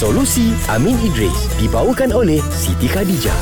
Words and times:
Solusi 0.00 0.56
Amin 0.72 0.96
Idris 1.04 1.60
dibawakan 1.60 2.16
oleh 2.16 2.40
Siti 2.48 2.88
Khadijah. 2.88 3.36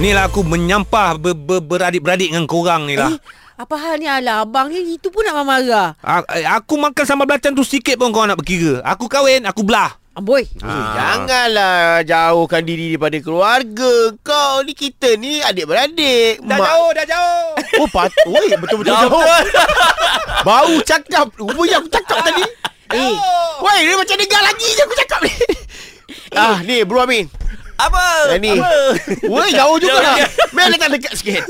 Ni 0.00 0.16
lah 0.16 0.32
aku 0.32 0.40
menyampah 0.40 1.20
ber, 1.20 1.36
ber, 1.36 1.60
beradik-beradik 1.60 2.32
dengan 2.32 2.48
korang 2.48 2.88
ni 2.88 2.96
lah. 2.96 3.12
Eh, 3.12 3.20
apa 3.60 3.76
hal 3.76 4.00
ni 4.00 4.08
ala 4.08 4.40
abang 4.40 4.72
ni 4.72 4.96
itu 4.96 5.12
pun 5.12 5.20
nak 5.20 5.36
marah-marah. 5.36 6.00
A- 6.00 6.24
aku 6.56 6.80
makan 6.80 7.04
sambal 7.04 7.28
belacan 7.28 7.52
tu 7.52 7.60
sikit 7.60 8.00
pun 8.00 8.08
kau 8.08 8.24
nak 8.24 8.40
berkira. 8.40 8.80
Aku 8.88 9.04
kahwin, 9.04 9.44
aku 9.44 9.60
belah. 9.60 10.00
Amboi. 10.16 10.48
Ah. 10.64 10.96
Janganlah 10.96 12.00
jauhkan 12.08 12.64
diri 12.64 12.96
daripada 12.96 13.20
keluarga. 13.20 13.92
Kau 14.24 14.64
ni 14.64 14.72
kita 14.72 15.12
ni 15.20 15.44
adik-beradik. 15.44 16.40
Dah 16.40 16.56
jauh, 16.56 16.90
dah 16.96 17.04
jauh. 17.04 17.48
Oh, 17.84 17.88
patut. 17.92 18.32
Oi, 18.32 18.48
betul-betul 18.56 18.96
jauh. 18.96 19.28
Bau 20.48 20.72
cakap. 20.88 21.36
Rupanya 21.36 21.84
aku 21.84 21.92
cakap 21.92 22.24
tadi. 22.24 22.48
Eh, 22.96 23.12
Woi, 23.60 23.84
dia 23.84 23.92
macam 23.92 24.16
dengar 24.16 24.40
lagi 24.40 24.68
je 24.72 24.80
aku 24.88 24.96
cakap 24.96 25.20
ni. 25.20 25.36
Ah, 26.34 26.58
ni 26.60 26.84
Bro 26.84 27.00
Amin. 27.00 27.28
Apa? 27.78 28.34
Yang 28.34 28.42
ni. 28.42 28.52
Woi, 29.30 29.54
jauh 29.54 29.78
juga 29.78 30.02
lah. 30.02 30.16
Main 30.50 30.74
dekat-dekat 30.74 31.12
sikit. 31.14 31.42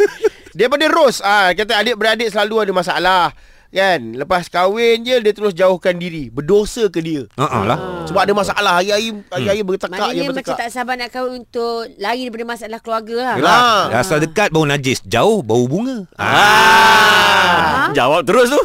Daripada 0.52 0.84
Ros, 0.92 1.24
ah, 1.24 1.56
kata 1.56 1.72
adik-beradik 1.74 2.28
selalu 2.28 2.68
ada 2.68 2.72
masalah. 2.74 3.24
Kan 3.68 4.16
Lepas 4.16 4.48
kahwin 4.48 5.04
je 5.04 5.20
Dia 5.20 5.32
terus 5.36 5.52
jauhkan 5.52 5.92
diri 5.92 6.32
Berdosa 6.32 6.88
ke 6.88 7.04
dia 7.04 7.28
Ha 7.36 7.68
lah. 7.68 8.08
Sebab 8.08 8.24
ada 8.24 8.32
masalah 8.32 8.80
Hari-hari 8.80 9.12
Hari-hari 9.28 9.60
bertekak 9.60 9.92
je 9.92 10.00
maknanya 10.00 10.22
macam 10.24 10.36
bertekak 10.40 10.56
tak 10.56 10.70
sabar 10.72 10.96
nak 10.96 11.12
kahwin 11.12 11.44
untuk 11.44 11.84
lari 12.00 12.24
daripada 12.24 12.44
masalah 12.48 12.80
keluarga 12.80 13.16
lah. 13.20 13.34
Yelah, 13.36 13.60
Ah. 13.60 13.82
rasa 13.92 14.24
dekat 14.24 14.48
bau 14.48 14.64
najis, 14.64 15.04
jauh 15.04 15.44
bau 15.44 15.68
bunga. 15.68 16.08
Ah. 16.16 17.92
Jawab 17.92 18.24
terus 18.24 18.48
tu. 18.48 18.60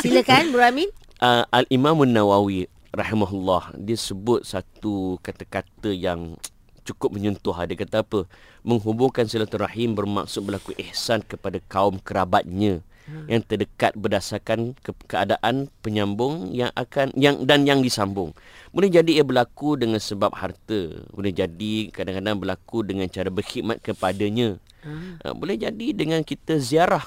Silakan 0.00 0.56
Bro 0.56 0.64
Amin. 0.64 0.88
uh, 1.20 1.44
Al-Imam 1.52 2.00
Nawawi 2.08 2.64
rahimahullah 2.94 3.74
dia 3.76 3.98
sebut 3.98 4.46
satu 4.46 5.18
kata-kata 5.20 5.90
yang 5.90 6.38
cukup 6.84 7.16
menyentuh 7.16 7.56
dia 7.66 7.74
kata 7.74 8.04
apa 8.04 8.28
menghubungkan 8.62 9.26
silaturahim 9.26 9.96
bermaksud 9.98 10.44
berlaku 10.44 10.76
ihsan 10.78 11.24
kepada 11.24 11.58
kaum 11.66 11.98
kerabatnya 11.98 12.84
hmm. 13.08 13.26
yang 13.26 13.42
terdekat 13.42 13.96
berdasarkan 13.96 14.76
ke- 14.84 15.06
keadaan 15.08 15.66
penyambung 15.80 16.52
yang 16.52 16.70
akan 16.76 17.10
yang 17.18 17.42
dan 17.42 17.66
yang 17.66 17.80
disambung 17.80 18.36
boleh 18.70 18.92
jadi 18.92 19.20
ia 19.20 19.24
berlaku 19.24 19.80
dengan 19.80 19.98
sebab 19.98 20.30
harta 20.36 21.02
boleh 21.10 21.32
jadi 21.32 21.88
kadang-kadang 21.90 22.36
berlaku 22.38 22.84
dengan 22.84 23.08
cara 23.08 23.32
berkhidmat 23.32 23.80
kepadanya 23.80 24.60
hmm. 24.84 25.24
uh, 25.24 25.34
boleh 25.34 25.56
jadi 25.56 25.96
dengan 25.96 26.20
kita 26.20 26.60
ziarah 26.60 27.04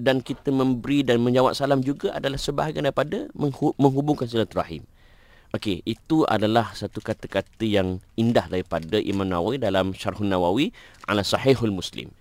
dan 0.00 0.24
kita 0.24 0.48
memberi 0.48 1.04
dan 1.04 1.20
menjawab 1.20 1.52
salam 1.52 1.84
juga 1.84 2.16
adalah 2.16 2.40
sebahagian 2.40 2.88
daripada 2.88 3.28
menghu- 3.36 3.76
menghubungkan 3.76 4.24
silaturahim. 4.24 4.80
Okey, 5.50 5.82
itu 5.82 6.22
adalah 6.30 6.70
satu 6.78 7.02
kata-kata 7.02 7.66
yang 7.66 7.98
indah 8.14 8.46
daripada 8.46 9.02
Imam 9.02 9.26
Nawawi 9.26 9.58
dalam 9.58 9.90
Syarhun 9.90 10.30
Nawawi 10.30 10.70
ala 11.10 11.26
Sahihul 11.26 11.74
Muslim. 11.74 12.14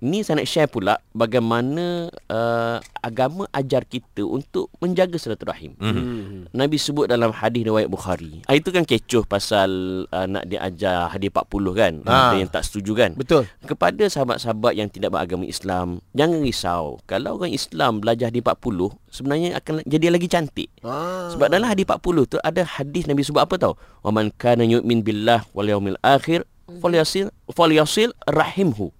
Ini 0.00 0.24
saya 0.24 0.40
nak 0.40 0.48
share 0.48 0.64
pula 0.64 0.96
bagaimana 1.12 2.08
uh, 2.32 2.80
agama 3.04 3.44
ajar 3.52 3.84
kita 3.84 4.24
untuk 4.24 4.72
menjaga 4.80 5.20
silaturahim. 5.20 5.76
Mm-hmm. 5.76 6.56
Nabi 6.56 6.76
sebut 6.80 7.04
dalam 7.04 7.36
hadis 7.36 7.68
riwayat 7.68 7.92
Bukhari. 7.92 8.40
Ah, 8.48 8.56
itu 8.56 8.72
kan 8.72 8.88
kecoh 8.88 9.28
pasal 9.28 9.68
uh, 10.08 10.24
nak 10.24 10.48
diajar 10.48 11.12
hadis 11.12 11.28
40 11.28 11.76
kan. 11.76 11.92
Ah. 12.08 12.32
Ada 12.32 12.36
yang 12.40 12.48
tak 12.48 12.64
setuju 12.64 12.96
kan. 12.96 13.12
Betul 13.12 13.44
Kepada 13.60 14.08
sahabat-sahabat 14.08 14.72
yang 14.72 14.88
tidak 14.88 15.12
beragama 15.12 15.44
Islam, 15.44 16.00
jangan 16.16 16.40
risau. 16.40 16.96
Kalau 17.04 17.36
orang 17.36 17.52
Islam 17.52 18.00
belajar 18.00 18.32
hadis 18.32 18.40
40, 18.40 18.96
sebenarnya 19.12 19.48
akan 19.60 19.84
jadi 19.84 20.06
lagi 20.08 20.32
cantik. 20.32 20.72
ah. 20.80 21.28
Sebab 21.28 21.52
dalam 21.52 21.68
hadis 21.68 21.84
40 21.84 22.24
tu 22.24 22.36
ada 22.40 22.64
hadis 22.64 23.04
Nabi 23.04 23.20
sebut 23.20 23.44
apa 23.44 23.60
tau? 23.60 23.76
Wa 24.00 24.08
man 24.08 24.32
kana 24.32 24.64
yu'min 24.64 25.04
billah 25.04 25.44
wal 25.52 25.68
yawmil 25.68 26.00
akhir 26.00 26.48
falyasil 26.80 27.28
falyasil 27.52 28.16
rahimhu. 28.24 28.96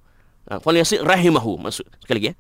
Ha, 0.51 0.59
falyasil 0.59 1.07
rahimahu 1.07 1.63
maksud 1.63 1.87
sekali 2.03 2.17
lagi 2.19 2.29
ya. 2.33 2.37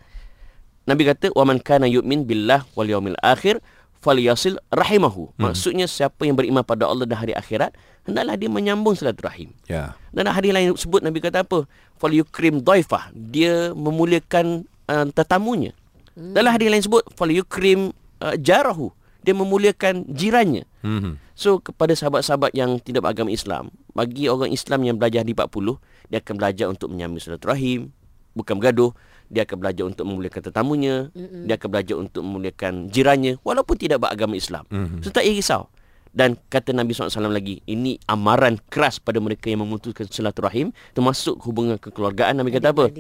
Nabi 0.90 1.02
kata 1.06 1.30
wa 1.38 1.46
man 1.46 1.62
kana 1.62 1.86
yu'min 1.86 2.26
billah 2.26 2.66
wal 2.74 2.90
yawmil 2.90 3.14
akhir 3.22 3.62
falyasil 4.00 4.56
rahimahu. 4.72 5.30
Maksudnya 5.36 5.84
siapa 5.84 6.24
yang 6.24 6.34
beriman 6.34 6.64
pada 6.64 6.88
Allah 6.88 7.04
dan 7.04 7.20
hari 7.20 7.36
akhirat 7.36 7.76
hendaklah 8.08 8.34
dia 8.34 8.48
menyambung 8.48 8.96
silaturahim. 8.96 9.52
Ya. 9.68 9.94
Dan 10.10 10.26
hadis 10.26 10.50
lain 10.50 10.72
sebut 10.74 11.04
Nabi 11.04 11.20
kata 11.20 11.44
apa? 11.44 11.68
Fal 12.00 12.10
yukrim 12.10 12.64
dhaifah. 12.64 13.12
Dia 13.12 13.76
memuliakan 13.76 14.64
uh, 14.88 15.06
tetamunya. 15.12 15.76
Hmm. 16.16 16.32
Dalam 16.32 16.50
hadis 16.50 16.68
lain 16.72 16.82
sebut 16.82 17.04
fal 17.14 17.30
yukrim 17.30 17.92
uh, 18.24 18.34
jarahu. 18.40 18.90
Dia 19.20 19.36
memuliakan 19.36 20.08
jirannya. 20.08 20.64
Hmm. 20.80 21.20
So 21.36 21.60
kepada 21.60 21.92
sahabat-sahabat 21.92 22.56
yang 22.56 22.80
tidak 22.80 23.04
beragama 23.04 23.28
Islam, 23.28 23.68
bagi 23.92 24.32
orang 24.32 24.48
Islam 24.48 24.80
yang 24.88 24.96
belajar 24.96 25.28
di 25.28 25.36
40, 25.36 25.76
dia 26.08 26.24
akan 26.24 26.34
belajar 26.40 26.66
untuk 26.72 26.88
menyambung 26.88 27.20
silaturahim, 27.20 27.92
bukan 28.34 28.58
bergaduh. 28.58 28.92
Dia 29.30 29.46
akan 29.46 29.56
belajar 29.62 29.84
untuk 29.86 30.04
memuliakan 30.10 30.42
tetamunya, 30.42 30.96
mm-hmm. 31.14 31.46
dia 31.46 31.54
akan 31.54 31.68
belajar 31.70 31.96
untuk 32.02 32.22
memuliakan 32.26 32.90
jirannya 32.90 33.38
walaupun 33.46 33.78
tidak 33.78 34.02
beragama 34.02 34.34
Islam. 34.34 34.66
Mm-hmm. 34.66 35.06
So 35.06 35.14
tak 35.14 35.22
risau. 35.22 35.70
Dan 36.10 36.34
kata 36.50 36.74
Nabi 36.74 36.90
SAW 36.90 37.30
lagi, 37.30 37.62
ini 37.70 37.94
amaran 38.10 38.58
keras 38.66 38.98
pada 38.98 39.22
mereka 39.22 39.46
yang 39.46 39.62
memutuskan 39.62 40.10
silaturahim 40.10 40.74
termasuk 40.90 41.38
hubungan 41.46 41.78
kekeluargaan. 41.78 42.42
Nabi 42.42 42.50
kata 42.50 42.74
apa? 42.74 42.90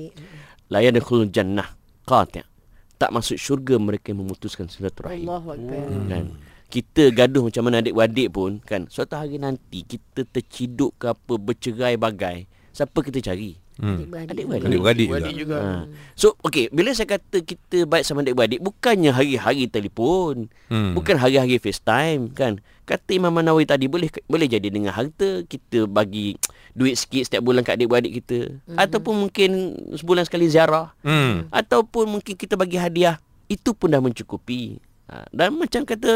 La 0.70 0.78
yadkhulul 0.78 1.34
jannah 1.34 1.66
qati'. 2.06 2.46
Tak 2.94 3.10
masuk 3.10 3.34
syurga 3.34 3.80
mereka 3.82 4.14
yang 4.14 4.22
memutuskan 4.22 4.70
silaturahim. 4.70 5.26
Allahu 5.26 5.58
Akbar. 5.58 5.82
Kan? 6.06 6.24
Kita 6.70 7.10
gaduh 7.10 7.50
macam 7.50 7.62
mana 7.66 7.82
adik-beradik 7.82 8.28
pun 8.30 8.62
kan 8.62 8.86
suatu 8.86 9.18
hari 9.18 9.42
nanti 9.42 9.82
kita 9.82 10.22
terciduk 10.30 10.94
ke 11.02 11.10
apa 11.10 11.34
bercerai 11.34 11.98
bagai 11.98 12.46
siapa 12.70 13.02
kita 13.02 13.18
cari? 13.18 13.58
Hmm. 13.80 13.96
Adik-beradik. 14.28 14.68
Adik-beradik 14.68 15.08
juga. 15.08 15.32
Juga 15.32 15.58
Ha. 15.60 15.72
So 16.12 16.36
okey 16.44 16.68
bila 16.68 16.92
saya 16.92 17.08
kata 17.08 17.40
kita 17.40 17.88
baik 17.88 18.04
sama 18.04 18.20
adik-beradik 18.20 18.60
bukannya 18.60 19.08
hari-hari 19.10 19.66
telefon, 19.66 20.52
Hmm. 20.68 20.92
bukan 20.92 21.16
hari-hari 21.16 21.56
FaceTime 21.56 22.30
kan. 22.30 22.60
Kata 22.84 23.14
Imam 23.14 23.32
Nawawi 23.32 23.64
tadi 23.64 23.86
boleh 23.86 24.10
boleh 24.26 24.46
jadi 24.46 24.66
dengan 24.66 24.90
harta 24.90 25.46
kita 25.46 25.86
bagi 25.86 26.34
duit 26.74 26.98
sikit 26.98 27.22
setiap 27.24 27.42
bulan 27.42 27.62
kat 27.62 27.78
adik-beradik 27.78 28.18
kita 28.18 28.50
mm-hmm. 28.50 28.78
ataupun 28.78 29.14
mungkin 29.26 29.50
sebulan 29.94 30.26
sekali 30.26 30.50
ziarah 30.50 30.90
Hmm. 31.00 31.46
ataupun 31.48 32.18
mungkin 32.18 32.34
kita 32.34 32.58
bagi 32.58 32.76
hadiah 32.76 33.16
itu 33.46 33.72
pun 33.72 33.90
dah 33.90 34.02
mencukupi. 34.02 34.82
Ha, 35.06 35.26
dan 35.30 35.54
macam 35.54 35.82
kata 35.82 36.12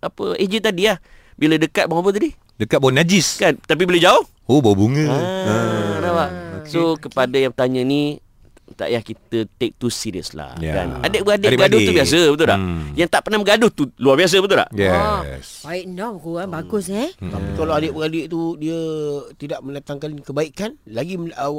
apa 0.00 0.24
AJ 0.36 0.64
tadi 0.64 0.88
lah 0.88 0.96
bila 1.36 1.56
dekat 1.56 1.88
bang 1.88 1.98
apa 2.00 2.10
tadi? 2.12 2.30
Dekat 2.54 2.78
bau 2.78 2.92
najis. 2.92 3.40
Kan 3.40 3.56
tapi 3.64 3.82
bila 3.84 3.98
jauh 3.98 4.24
Oh, 4.44 4.60
bau 4.60 4.76
bunga. 4.76 5.08
Ah, 5.08 5.96
nampak? 6.04 6.28
So 6.66 6.96
kepada 6.96 7.34
yang 7.34 7.50
bertanya 7.50 7.82
ni 7.82 8.18
tak 8.64 8.88
payah 8.88 9.04
kita 9.04 9.38
take 9.60 9.76
too 9.76 9.92
serious 9.92 10.32
lah 10.32 10.56
Ya. 10.56 10.72
kan. 10.72 11.04
Adik-beradik 11.04 11.52
Adik-beradik. 11.52 11.60
gaduh 11.68 11.80
tu 11.84 11.92
biasa 11.92 12.18
betul 12.32 12.46
tak? 12.48 12.58
Hmm. 12.58 12.80
Yang 12.96 13.08
tak 13.12 13.20
pernah 13.20 13.38
bergaduh 13.38 13.70
tu 13.70 13.84
luar 14.00 14.16
biasa 14.16 14.36
betul 14.40 14.56
tak? 14.56 14.70
Yes. 14.72 15.46
Baik 15.60 15.84
no 15.86 16.08
kurang 16.16 16.48
bagus 16.48 16.88
eh. 16.88 17.12
Tapi 17.14 17.48
kalau 17.54 17.76
adik-beradik 17.76 18.24
tu 18.26 18.56
Dia 18.56 18.78
tidak 19.36 19.60
mendatangkan 19.60 20.16
kebaikan 20.18 20.80
Lagi 20.88 21.12
uh, 21.12 21.52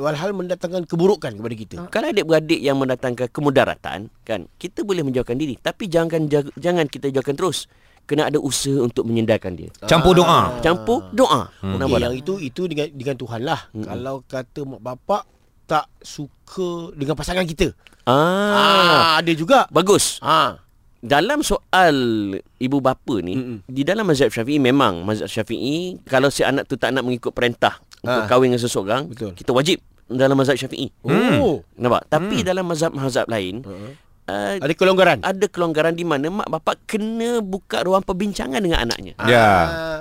Walhal 0.00 0.32
mendatangkan 0.32 0.88
keburukan 0.88 1.36
kepada 1.36 1.54
kita 1.54 1.76
Kalau 1.92 2.08
adik-beradik 2.08 2.58
yang 2.58 2.80
mendatangkan 2.80 3.28
kemudaratan 3.28 4.08
kan, 4.24 4.40
kita 4.56 4.82
boleh 4.82 5.04
menjauhkan 5.04 5.36
diri 5.36 5.60
tapi 5.60 5.84
jangan 5.84 6.32
jangan 6.56 6.84
kita 6.84 7.08
jauhkan 7.08 7.36
terus. 7.36 7.68
Kena 8.08 8.24
ada 8.24 8.40
usaha 8.40 8.80
untuk 8.80 9.04
menyendarkan 9.04 9.52
dia. 9.52 9.68
Campur 9.84 10.16
doa. 10.16 10.56
Campur 10.58 11.04
doa. 11.12 11.52
Hmm. 11.60 11.76
Nampak 11.76 11.86
Okay, 11.86 11.92
tak? 11.92 12.02
yang 12.02 12.16
itu 12.16 12.34
itu 12.40 12.62
dengan 12.64 12.86
dengan 12.90 13.14
Tuhan 13.14 13.40
lah. 13.42 13.60
Mm-mm. 13.70 13.84
Kalau 13.84 14.16
kata 14.24 14.60
mak 14.64 14.80
bapak 14.80 15.22
tak 15.62 15.84
suka 16.00 16.68
dengan 16.92 17.12
pasangan 17.12 17.44
kita. 17.44 17.68
Ah, 18.02 18.56
Ah, 18.56 19.12
ada 19.20 19.28
juga. 19.30 19.68
bagus. 19.68 20.16
Ah, 20.18 20.64
Dalam 20.98 21.46
soal 21.46 21.94
ibu 22.58 22.78
bapa 22.80 23.20
ni, 23.20 23.36
Mm-mm. 23.36 23.58
di 23.62 23.84
dalam 23.84 24.02
mazhab 24.02 24.32
Syafi'i 24.32 24.58
memang 24.58 25.04
mazhab 25.04 25.28
Syafi'i 25.28 26.00
kalau 26.02 26.26
si 26.26 26.42
anak 26.42 26.64
tu 26.64 26.74
tak 26.74 26.90
nak 26.90 27.04
mengikut 27.04 27.30
perintah 27.30 27.78
untuk 28.00 28.18
Ah. 28.18 28.26
kahwin 28.26 28.50
dengan 28.50 28.58
seseorang, 28.58 29.06
Betul. 29.06 29.30
kita 29.30 29.52
wajib 29.52 29.78
dalam 30.06 30.34
mazhab 30.34 30.56
Syafi'i. 30.56 30.88
oh. 31.04 31.62
Nampak? 31.76 32.08
Tapi 32.08 32.42
dalam 32.42 32.64
mazhab-mazhab 32.64 33.28
lain, 33.28 33.60
Uh-huh. 33.60 33.92
Uh, 34.28 34.60
Ada 34.60 34.74
kelonggaran. 34.74 35.18
ada 35.20 35.46
kelonggaran 35.48 35.92
di 35.92 36.04
mana 36.04 36.28
mak 36.28 36.48
bapak 36.48 36.84
kena 36.84 37.40
buka 37.40 37.80
ruang 37.80 38.00
perbincangan 38.00 38.60
dengan 38.60 38.84
anaknya. 38.84 39.16
Ya. 39.24 39.48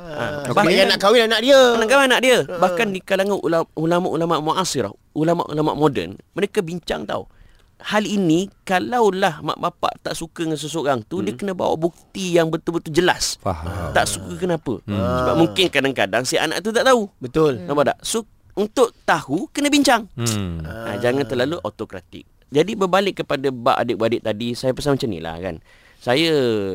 Ah, 0.08 0.44
Okey. 0.44 0.52
sebab 0.52 0.64
nak 0.88 1.00
kahwin 1.00 1.24
anak 1.26 1.40
dia. 1.42 1.60
Anak 1.74 1.88
kawan 1.88 2.06
anak 2.08 2.22
dia 2.22 2.38
Bahkan 2.44 2.88
di 2.90 3.00
kalangan 3.00 3.38
ulama- 3.38 3.70
ulama-ulama 3.74 4.36
muasirah 4.42 4.90
Ulama-ulama 5.14 5.74
moden 5.74 6.18
Mereka 6.32 6.62
bincang 6.62 7.06
tau 7.06 7.30
Hal 7.78 8.02
ini 8.02 8.50
Kalaulah 8.64 9.46
mak 9.46 9.60
bapak 9.60 10.02
tak 10.02 10.18
suka 10.18 10.42
dengan 10.42 10.58
seseorang 10.58 11.06
tu 11.06 11.22
Dia 11.22 11.38
kena 11.38 11.54
bawa 11.54 11.78
bukti 11.78 12.34
yang 12.34 12.50
betul-betul 12.50 12.90
jelas 12.90 13.38
Faham. 13.38 13.94
Tak 13.94 14.10
suka 14.10 14.34
kenapa 14.38 14.82
Sebab 14.82 15.36
mungkin 15.38 15.70
kadang-kadang 15.70 16.26
si 16.26 16.36
anak 16.36 16.62
tu 16.62 16.74
tak 16.74 16.88
tahu 16.88 17.06
Betul. 17.22 17.62
Nampak 17.62 17.94
tak? 17.94 17.98
So 18.02 18.26
untuk 18.58 18.90
tahu 19.04 19.46
kena 19.48 19.70
bincang 19.70 20.10
Hmm. 20.14 20.60
ha, 20.60 20.98
Jangan 20.98 21.24
terlalu 21.24 21.62
autokratik 21.62 22.26
Jadi 22.48 22.74
berbalik 22.74 23.22
kepada 23.22 23.48
bab 23.48 23.78
adik-beradik 23.78 24.20
tadi 24.20 24.52
Saya 24.52 24.72
pesan 24.72 24.96
macam 24.96 25.08
ni 25.08 25.20
lah 25.20 25.38
kan 25.38 25.56
Saya 25.96 26.32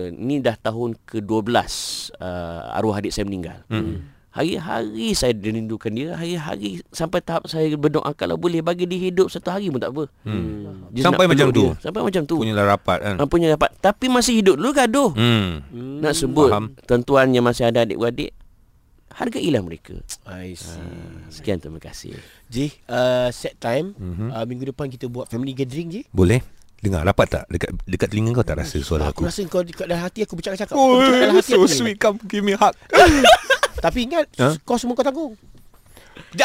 ni 0.08 0.38
dah 0.38 0.54
tahun 0.54 0.94
ke-12 1.02 1.50
uh, 2.16 2.70
Arwah 2.72 2.96
adik 2.96 3.10
saya 3.10 3.24
meninggal 3.24 3.66
Hmm. 3.66 4.08
Hari-hari 4.32 5.12
saya 5.12 5.34
rindukan 5.34 5.90
dia 5.90 6.14
Hari-hari 6.14 6.80
Sampai 6.88 7.20
tahap 7.20 7.44
saya 7.44 7.68
berdoa 7.72 8.10
Kalau 8.12 8.34
boleh 8.34 8.60
bagi 8.60 8.84
dia 8.84 8.98
hidup 9.02 9.28
Satu 9.28 9.50
hari 9.50 9.68
pun 9.68 9.76
tak 9.76 9.90
apa 9.90 10.08
Hmm. 10.24 10.88
Dia 10.88 11.04
Sampai 11.04 11.26
macam 11.26 11.46
peluk 11.46 11.52
tu. 11.52 11.64
dia. 11.68 11.72
Sampai 11.80 12.00
macam 12.00 12.22
tu 12.22 12.36
Punyalah 12.38 12.66
rapat 12.70 12.98
kan. 12.98 13.14
Ah, 13.16 13.26
Punya 13.26 13.48
dapat 13.50 13.68
Tapi 13.76 14.06
masih 14.06 14.34
hidup 14.34 14.56
dulu 14.56 14.70
gaduh 14.70 15.10
Hmm. 15.12 15.60
Nak 15.98 16.14
sebut 16.14 16.48
Faham. 16.48 16.72
Tuan-tuan 16.82 17.28
yang 17.30 17.42
masih 17.42 17.66
ada 17.66 17.82
adik-beradik 17.82 18.32
Hargailah 19.12 19.60
mereka 19.60 19.94
I 20.24 20.52
see. 20.52 20.80
Sekian 21.28 21.56
terima 21.56 21.76
kasih 21.76 22.16
Ji, 22.46 22.72
uh, 22.86 23.28
set 23.28 23.56
time. 23.56 23.92
Uh, 23.96 24.44
minggu 24.44 24.66
depan 24.66 24.86
kita 24.86 25.06
buat 25.06 25.26
family 25.26 25.52
gathering, 25.52 25.88
Ji. 25.88 26.02
Boleh? 26.08 26.40
Dengar 26.78 27.02
rapat 27.02 27.28
tak? 27.30 27.44
Dekat 27.46 27.70
dekat 27.84 28.08
telinga 28.10 28.32
kau 28.32 28.42
tak 28.42 28.58
rasa 28.58 28.74
suara 28.80 29.06
Aku 29.06 29.22
aku? 29.22 29.30
rasa 29.30 29.46
kau 29.46 29.62
dekat 29.62 29.86
dalam 29.86 30.02
hati 30.02 30.26
aku 30.26 30.34
bercakap-cakap. 30.34 30.74
Kau 30.74 30.98
bercakap 30.98 31.20
dalam 31.20 31.36
hati 31.36 31.52
aku 31.52 31.66
ni. 31.80 31.92
Come 31.94 32.18
give 32.26 32.42
me 32.42 32.52
hug. 32.52 32.74
Tapi 33.84 33.98
ingat, 34.02 34.26
Ha? 34.36 34.58
kau 34.62 34.74
semua 34.74 34.94
kau 34.94 35.02
tanggung. 35.02 35.34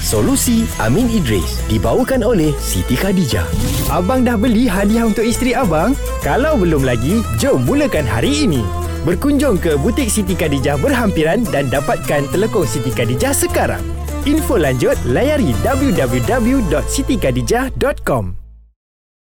Solusi 0.00 0.66
Amin 0.82 1.06
Idris 1.06 1.62
dibawakan 1.68 2.26
oleh 2.26 2.50
Siti 2.56 2.98
Khadijah. 2.98 3.46
Abang 3.88 4.26
dah 4.26 4.34
beli 4.34 4.66
hadiah 4.66 5.06
untuk 5.06 5.22
isteri 5.22 5.54
abang? 5.54 5.94
Kalau 6.18 6.58
belum 6.58 6.82
lagi, 6.82 7.22
jom 7.38 7.62
mulakan 7.62 8.02
hari 8.02 8.42
ini. 8.42 8.79
Berkunjung 9.00 9.56
ke 9.56 9.80
butik 9.80 10.12
Siti 10.12 10.36
Khadijah 10.36 10.76
berhampiran 10.76 11.40
dan 11.48 11.72
dapatkan 11.72 12.28
telekong 12.28 12.68
Siti 12.68 12.92
Khadijah 12.92 13.32
sekarang. 13.32 13.80
Info 14.28 14.60
lanjut 14.60 15.00
layari 15.08 15.56
www.sitikadijah.com. 15.64 18.39